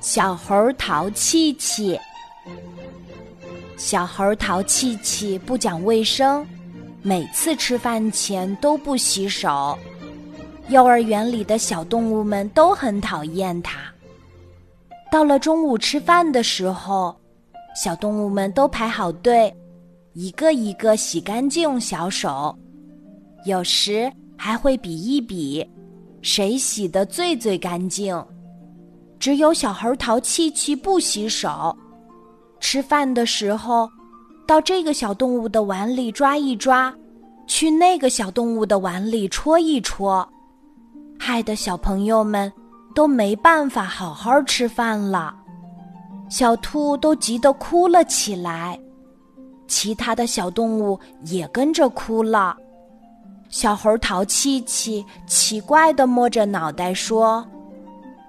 [0.00, 1.98] 小猴淘气气。
[3.76, 6.46] 小猴淘气气不讲卫生，
[7.02, 9.78] 每次吃饭前都不洗手。
[10.68, 13.78] 幼儿园里的小动物们都很讨厌它。
[15.12, 17.14] 到了中午吃饭的时候，
[17.74, 19.54] 小动物们都排好队，
[20.14, 22.56] 一个一个洗干净小手，
[23.44, 25.64] 有时还会比一比，
[26.22, 28.20] 谁洗的最最干净。
[29.26, 31.76] 只有小猴淘气气不洗手。
[32.60, 33.90] 吃饭的时候，
[34.46, 36.94] 到这个小动物的碗里抓一抓，
[37.44, 40.24] 去那个小动物的碗里戳一戳，
[41.18, 42.52] 害得小朋友们
[42.94, 45.34] 都没办法好好吃饭了。
[46.28, 48.78] 小兔都急得哭了起来，
[49.66, 52.56] 其他的小动物也跟着哭了。
[53.48, 57.44] 小猴淘气气奇怪的摸着脑袋说：“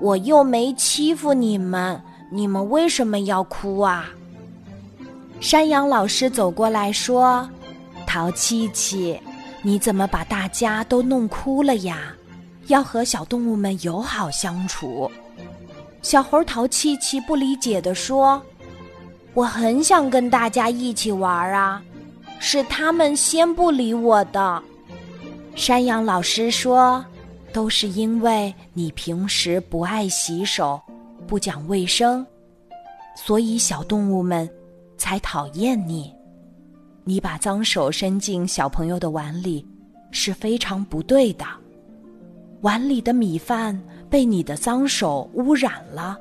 [0.00, 4.04] 我又没欺负你们。”你们为什么要哭啊？
[5.40, 7.48] 山羊老师走过来说
[8.06, 9.18] ：“淘气气，
[9.62, 12.12] 你怎么把大家都弄哭了呀？
[12.66, 15.10] 要和小动物们友好相处。”
[16.02, 18.42] 小猴淘气气不理解的说
[19.32, 21.82] ：“我很想跟大家一起玩啊，
[22.38, 24.62] 是他们先不理我的。”
[25.56, 27.02] 山羊老师说
[27.58, 30.80] ：“都是因为你平时不爱洗手。”
[31.26, 32.24] 不讲卫生，
[33.16, 34.48] 所以小动物们
[34.96, 36.14] 才讨厌你。
[37.02, 39.66] 你把脏手伸进小朋友的碗里
[40.12, 41.44] 是非常不对的。
[42.60, 43.76] 碗里的米饭
[44.08, 46.16] 被你的脏手污染了，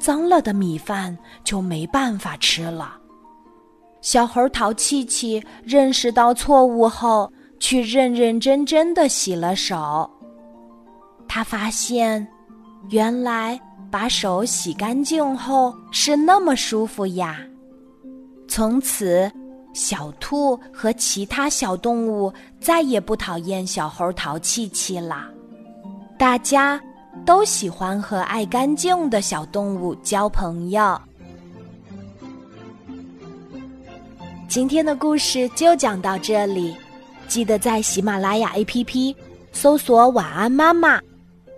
[0.00, 2.98] 脏了的米饭就没办法吃了。
[4.00, 10.10] 小猴淘气气认识到错误后，去认认真真的洗了手。
[11.34, 12.28] 他发现，
[12.90, 13.58] 原来。
[13.90, 17.40] 把手洗干净后是那么舒服呀！
[18.48, 19.30] 从此，
[19.74, 25.28] 小兔和其他小动物再也不讨厌小猴淘气气啦。
[26.18, 26.80] 大家
[27.26, 30.98] 都喜欢和爱干净的小动物交朋友。
[34.48, 36.74] 今天的故事就讲到这里，
[37.28, 39.14] 记得在喜马拉雅 APP
[39.52, 40.98] 搜索“晚安妈妈”，